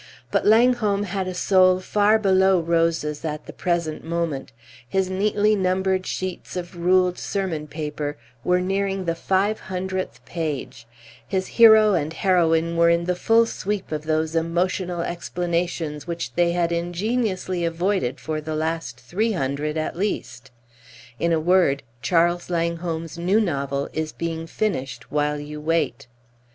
But 0.31 0.47
Langholm 0.47 1.03
had 1.03 1.27
a 1.27 1.35
soul 1.35 1.79
far 1.79 2.17
below 2.17 2.59
roses 2.59 3.23
at 3.23 3.45
the 3.45 3.53
present 3.53 4.03
moment; 4.03 4.51
his 4.89 5.11
neatly 5.11 5.55
numbered 5.55 6.07
sheets 6.07 6.55
of 6.55 6.75
ruled 6.75 7.19
sermon 7.19 7.67
paper 7.67 8.17
were 8.43 8.59
nearing 8.59 9.05
the 9.05 9.13
five 9.13 9.59
hundredth 9.59 10.25
page; 10.25 10.87
his 11.27 11.45
hero 11.45 11.93
and 11.93 12.11
his 12.13 12.21
heroine 12.21 12.75
were 12.77 12.89
in 12.89 13.03
the 13.05 13.13
full 13.13 13.45
sweep 13.45 13.91
of 13.91 14.05
those 14.05 14.35
emotional 14.35 15.01
explanations 15.01 16.07
which 16.07 16.33
they 16.33 16.51
had 16.53 16.71
ingeniously 16.71 17.63
avoided 17.63 18.19
for 18.19 18.41
the 18.41 18.55
last 18.55 18.99
three 18.99 19.33
hundred 19.33 19.77
at 19.77 19.95
least; 19.95 20.49
in 21.19 21.31
a 21.31 21.39
word, 21.39 21.83
Charles 22.01 22.49
Langholm's 22.49 23.19
new 23.19 23.39
novel 23.39 23.87
is 23.93 24.13
being 24.13 24.47
finished 24.47 25.11
while 25.11 25.39
you 25.39 25.61
wait. 25.61 26.07